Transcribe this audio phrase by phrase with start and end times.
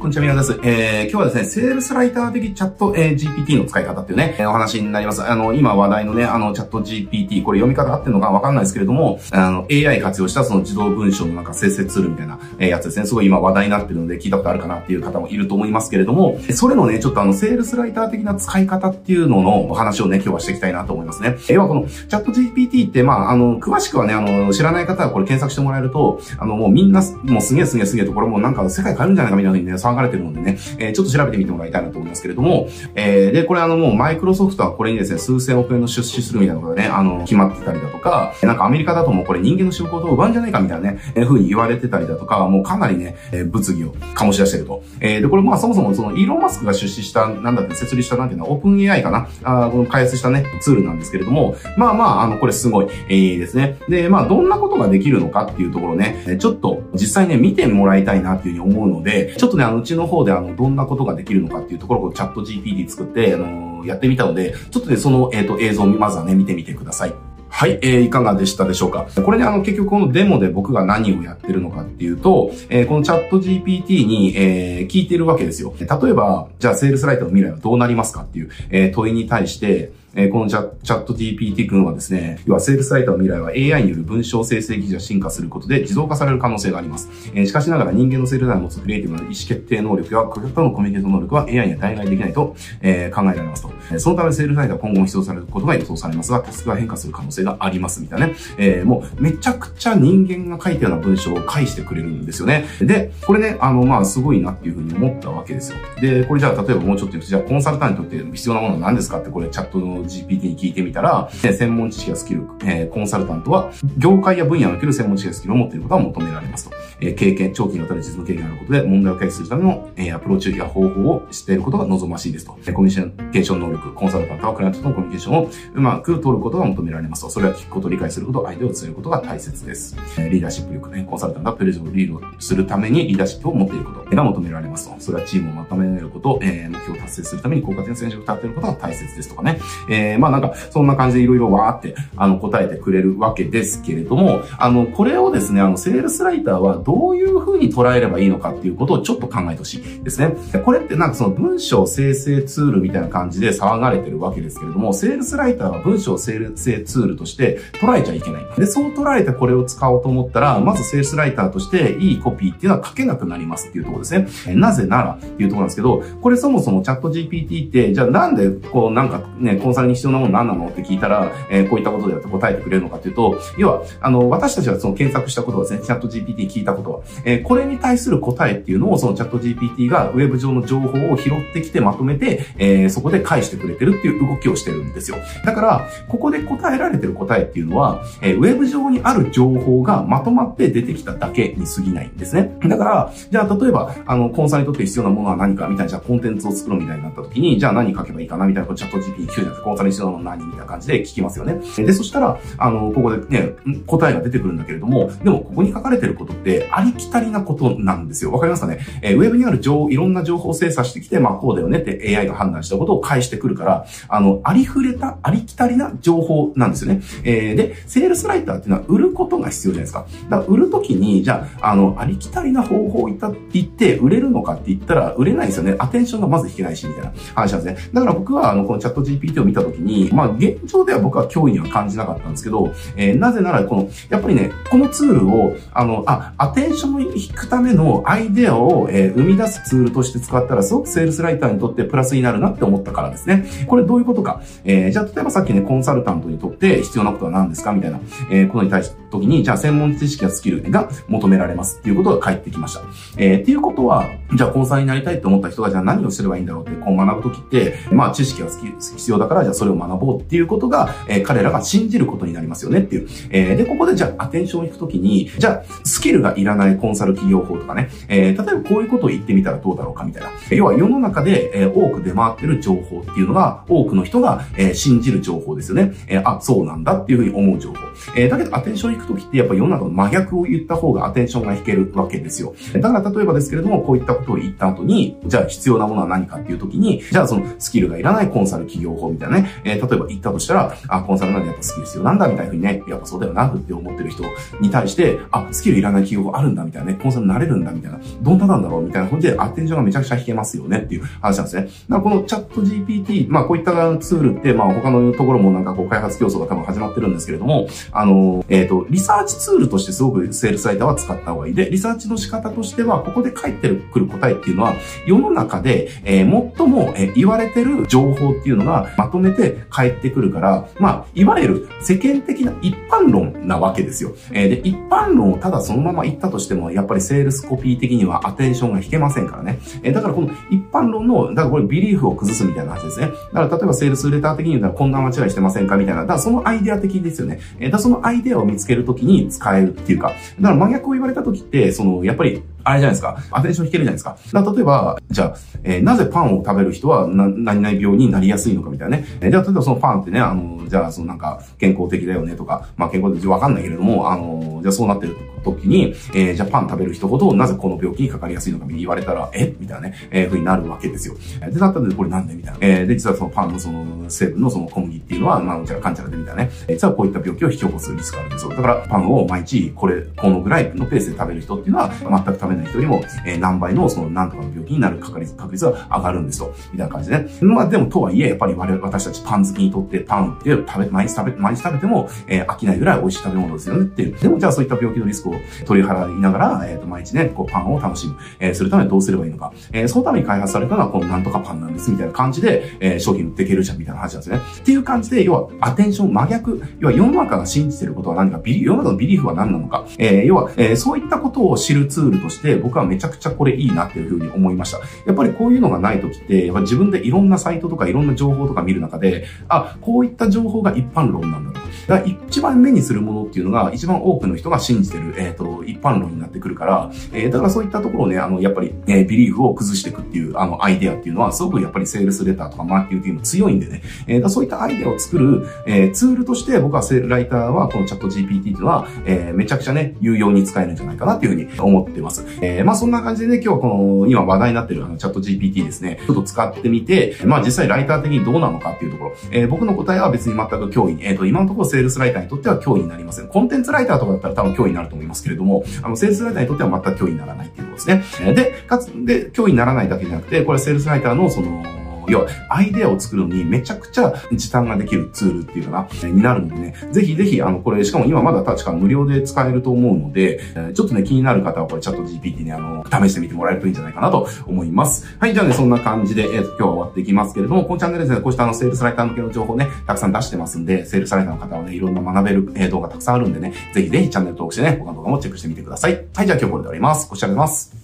[0.00, 0.58] こんにちは、みなです。
[0.64, 5.22] えー、今日はですね、セールスライター的チャット、えー、GPT の使い方っていうね、えー、お話になります。
[5.22, 13.04] あの、今話題のね、あの、チャット GPT、これ読み方合ってるのかわかんないですけれども、あの、AI 活用したその自動文章のなんか生成ツールみたいな、えー、やつですね。
[13.04, 21.36] すごい今話題になってるので聞いたことあるかなっていう方もいると思いますけれども、それのね、ちょっとあの、セールスライター的な使い方っていうののお話をね、今日はしていきたいなと思いますね。
[21.50, 44.82] 要はこのチャット GPT って、まあ、あの、詳しくはね、あの、知らない方はこれ検索してもらえると、あの、もうみんな、もうすげえすげえすげえところもうなんか世界変えるんじゃないかみたいな風にね、騒がれてるのでね、えー、ちょっと調べてみてもらいたいなと思いますけれども、えー、で、これあのもうマイクロソフトはこれにですね、数千億円の出資するみたいなことがね、あの、決まってたりだとか、なんかアメリカだともうこれ人間の仕事を奪うんじゃないかみたいなね、えー、風に言われてたりだとか、もうかなりね、えー、物議を醸し出してると。
[45.00, 49.28] えー、で、これまあそもそもそのイーロンマスクが出資した、なんだって設立したなんていうのはオープン AI かな？
[49.42, 53.78] あこの開発したね、ツールなんですけれども、まあまあ、あの、これすごい、えー、ですね。
[53.88, 67.14] で、まあどんなことができるのかっていうところね、ちょっと実際ね、見てもらいたいなっていうふうに思うので、ちょっとね、あの、うちの方であの、どんなことができるのかっていうところをチャット GPT 作って、あのー、やってみたので、ちょっとね、その、えっ、ー、と、映像をまずはね、見てみてください。
[67.52, 69.06] はい、えー、いかがでしたでしょうか？
[69.22, 75.74] これね、あの、結局このデモで僕が何をやってるのかっていうと、えー、このチャット GPT に、えー、聞いてるわけですよ。
[75.78, 87.08] 例えば、じゃあ、セールスライターの未来はどうなりますかっていう、えー、問いに対して、えー、このチャチャット GPT 君はですね、要はセールスライターの未来は AI による文章生成技術が進化することで自動化される可能性があります。
[87.34, 93.72] えー、しかしながら人間のセールスライターの持つクリエイティブな意思決定能力や顧客とのコミュニケーション能力は AI には代替できないと、えー、考えられますと。
[93.92, 98.34] えそのためセールスライターは今後も必要されることが予想されますが、タスクが変化する可能性がありますみたいなね。
[98.58, 102.64] えー、もうめちゃくちゃ人間が書いたような文章を返してくれるんですよね。
[102.80, 105.78] で、これね、あの、まあ、すごいなっていうふうに思ったわけですよ。
[106.00, 116.76] で、これじゃあ例えばもうちょっと言うと、じゃあコンサルタントって必要なものは何ですかってこれチャットの GPT に聞いてみたら、専門知識やスキル、え、コンサルタントは、業界や分野における専門知識やスキルを持っていることが求められますと。
[117.00, 122.52] え、経験、長期にわたる実務経験があることで、問題を解決するための、え、アプローチや方法を知っていることが望ましいですと。
[122.72, 127.30] コミュニケーション能力、コンサルタントはクライアントとのコミュニケーションをうまく取ることが求められますと。
[127.30, 129.96] それは聞くこと、理解すること、相手を伝えることが大切です。
[130.18, 134.94] リーダーシップ力、ね、コンサルタントはプレゼンをリードするためにリーダーシップを持っていることが求められますと。
[134.98, 139.58] それはチームをまとめること、え、目標を達成するために効果的な戦術を立てることが大切ですとかね。
[139.90, 150.34] えー、まあなんか、そんな感じでいろいろわーって、あの、答えてくれるわけですけれども、あの、これをですね、あの、セールスライターはどういう風に捉えればいいのかっていうことをちょっと考えてほしいですね。
[150.64, 158.46] これってなんかその文章生成ツールみたいな感じで騒がれてるわけですけれども、セールスライターは文章生成ツールとして捉えちゃいけない。
[158.56, 164.54] で、そう捉えてこれを使おうと思ったら、まずセールスライターとしていいコピーっていうのは書けなくなりますっていうところですね。
[164.54, 185.16] なぜならっていうところなんですけど、これそもそもチャット GPT って、じゃあなんでこうなんかね、コンサルに必要なもの何なのって聞いたら、えー、こういったことでやって答えてくれるのかというと、要は、あの、私たちがその検索したことはですね、チャット GPT 聞いたことは、えー、これに対する答えっていうのを、そのチャット GPT がウェブ上の情報を拾ってきてまとめて、えー、そこで返してくれてるっていう動きをしてるんですよ。
[185.44, 192.56] だから、ここで答えられてる答えっていうのは、えー、ウェブ上にある情報がまとまって出てきただけに過ぎないんですね。
[192.64, 199.69] だから、じゃあ例えば、あの、コンサルにとって必要なものは何かみたいな、じゃあコンテンツを作ろうみたいになった時に、じゃあ何書けばいいかなみたいな、チャット GPT 聞くじゃないですか。
[199.70, 201.60] コンサルに必要なもの何みたいな感じで聞きますよね。
[201.76, 203.54] で、そしたら、あの、ここでね、
[203.86, 208.32] 答えが出てくるんだけれども、でもここに書かれてることってありきたりなことなんですよ。
[208.32, 208.80] わかりますかね？
[209.02, 217.02] えー、ウェブにある情、いろんな情報を精査してきて、まあこうだよねって AI が判断したことを返してくるから、あの、ありふれた、ありきたりな情報なんですよね。
[217.24, 220.06] えー、で、セールスライターっていうのは売ることが必要じゃないですか。
[220.28, 225.76] だから売るときに、じゃあ、あの、ありきたりな方法を言って売れるのかって言ったら売れないですよね。
[225.78, 227.90] アテンションがまず引けないし、みたいな話なんですね。
[227.92, 243.44] だから僕は、あの、このチャット GPT を見たときに、まあ現状では僕は脅威には感じなかったんですけど、えー、なぜなら、この、やっぱりね、このツールを、あの、あ、アテンションを引くためのアイデアを、えー、生み出すツールとして使ったら、すごくセールスライターにとってプラスになるなって思ったからですね。
[243.66, 244.42] これどういうことか。
[244.64, 248.00] えー、じゃあ、例えばさっきね、コンサルタントにとって必要なことは何ですかみたいな、
[248.30, 252.82] えー、ことに対した時に、じゃあ、専門知識やスキルが求められますっていうことが返ってきました。
[253.16, 263.08] えー、っていうことは、じゃあ、コンサルになりたいって思った人が、じゃあ何をすればいいんだろうって、こう学ぶときって、まあ、知識が必要だから、それを学ぼうっていうことが、えー、彼らが信じることになりますよねっていう。
[263.30, 270.30] えー、で、ここでじゃあアテンションを引くときに、じゃあスキルがいらないコンサル企業法とかね、えー、例えばこういうことを言ってみたらどうだろうかみたいな。
[270.50, 275.92] 要は世の中で、えー、多く出回ってる情報っていうのが、多くの人が、えー、信じる情報ですよね。
[276.06, 277.76] えー、あ、そうなんだっていうふうに思う情報。
[278.16, 282.54] えー、だけどアテンション引くときってやっぱ世の中の真逆を言った方がアテンションが引けるわけですよ。
[282.74, 294.24] だから例えばですけれども、こういったことを言った後に、じゃあ必要なものは何かっていうときに、じゃあそのスキルがいらないコンサル企業法みたいなね、えー、例えば言ったとしたら、あ、コンサルなんでやっぱスキル必要なんだみたいなふうにね、やっぱそうだよなって思ってる人
[294.60, 301.62] に対して、あ、スキルいらない企業があるんだみたいなね、コンサルなれるんだみたいな、どんななんだろうみたいな感じでアテンションがめちゃくちゃ引けますよねっていう話なんですね。
[301.62, 311.54] だからこのチャット GPT、まあこういったツールって、まあ他のところもなんかこう開発競争が多分始まってるんですけれども、あの、えっ、ー、と、リサーチツールとしてすごくセールスライターは使った方がいい。
[311.54, 314.74] で、リサーチの仕方としては、ここで返ってくる答えっていうのは、
[315.06, 324.14] 世の中で、えー、最も、えー、言われてる情報っていうのがまとめて返ってくるから、まあ、いわゆる世間的な一般論なわけですよ。
[324.32, 329.58] えー、で、一般論をただそのまま言ったとしても、やっぱりセールスコピー的にはアテンションが引けませんからね。
[329.82, 333.08] えー、だからこの一般論の、だからこれビリーフを崩すみたいな話ですね。
[333.32, 336.02] だから例えばセールスレター的に言うたらこんな間違いしてませんかみたいな。
[336.02, 337.40] だからそのアイデア的ですよね。
[337.58, 343.18] えー、だからそのアイデアを見つけるときに使えるっていうか、だから真逆を言われたときって、その、やっぱりあれじゃないですか。
[343.30, 344.44] アテンション引けるじゃないですか。
[344.44, 349.04] か例えば、じゃあ、えー、なぜパンを食べる人はな、何々病になりやすいのかみたいなね。
[349.20, 359.54] えー、じゃあ、例えばそのパンってね、あの、じゃあ、そのなんか、健康的だよねとか、まあ健康的わかんないけれども、あの、じゃあそうなってる時に、えー、じゃあパン食べる人ほど、なぜこの病気にかかりやすいのか言われたら、え？
[359.58, 361.14] みたいなね、えー、風になるわけですよ。
[361.40, 362.34] で、だったらこれなんで？
[362.34, 362.58] みたいな。
[362.60, 366.50] えー、で、実はそのパンのその成分のその小麦っていうのは、まあ、うちらかんちゃらでみたいなね。
[366.68, 368.50] え実はこういった病気を引き起こすリスクがあるんですよ。
[368.50, 376.54] だから、パンを毎日、これ、このぐらいのペースで食べる人っていうのは、全く食べない人よりも、えー、何倍のその何とかの病気になる確率、確率が上がるんですよ。
[376.72, 377.28] みたいな感じでね。
[377.42, 384.18] まあでもとはいえ、やっぱり我々、私たちパン好きにとってパンって食べ、毎日食べ、毎日食べても、えー、飽きないぐらい美味しい食べ物ですよねっていう。
[384.18, 385.29] でもじゃあそういった病気のリスクを
[385.64, 389.52] 取り払いながら、えっ、ー、と、毎日ね、こうパンを楽しむ、えー、するためにどうすればいいのか。
[389.72, 394.40] えー、そのために開発されたのはこのなんとかパンなんです、みたいな感じで、えー、商品売っていけるじゃん、みたいな話なんですね。
[394.60, 396.62] っていう感じで、要は、アテンション真逆。
[396.78, 399.86] 要は世の中が信じてることは何か、ビリ、世の中のビリーフは何なのか。
[399.98, 404.78] えー、要は、えー、そういったことを知るツールとして、僕はめちゃくちゃこれいいなっていうふうに思いました。
[405.06, 411.69] やっぱりこういうのがない時って、やっぱ自分でいろんなサイトとかいろんな情報とか見る中で、あ、こういった情報が一般論なんだと。
[411.90, 432.24] だから一番目にするものっていうのが、一番多くの人が信じてる、えっ、ー、と、一般論になってくるから、えー、だからそういったところをね、あの、やっぱり、えー、ビリーフを崩していくっていう、あの、アイデアっていうのは、すごくやっぱりセールスレターとかマーケティング強いんでね、えー、そういったアイデアを作る、えー、ツールとして僕はセールライターは、このチャット GPT っていうのは、えー、めちゃくちゃね、有用に使えるんじゃないかなっていうふうに思ってます。
[432.40, 440.90] えー、まあそんな感じでね、今日はこの、今話題になってるあのチャット GPT ですね、ちょっと使ってみて、まあ実際ライター的にどうなのかっていうところ、えー、僕の答えは別に全く脅威。
[440.94, 443.28] に、えっ、ー、と、今のところルスライターにとっては脅威になりません。
[443.28, 448.34] コンテンツライターとかだったら多分脅威になると思いますけれども、あの、セールスライターにとっては全く脅威にならないっていうことですね。
[448.34, 451.62] で、かつ、で、脅威にならないだけじゃなくて、これセールスライターのその、
[452.08, 460.40] 要は、アイデアを作るのにめちゃくちゃ時短ができるツールっていうかな、になるのでね、ぜひぜひ、あの、これ、しかも今まだ確か無料で使えると思うので、
[460.74, 465.06] ちょっとね、気になる方はこれチャット GPT にあの、試してみてもらえるといいんじゃないかなと思います。
[465.18, 475.94] はい、じゃあね、そんな感じで、えー、と、今日は終わっていきますけれども、このチャンネルですね、こうしたあの、セールスライター向けの情報ね、たくさん出してますんで、セールスライターの方はね、いろんな学べる、え動画たくさんあるんでね、ぜひぜひチャンネル登録してね、他の動画もチェックしてみてください。
[476.14, 477.08] はい、じゃあ今日これで終わります。
[477.08, 477.79] ご視聴ありがとうございます。